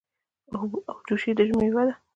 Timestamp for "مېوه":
1.67-1.83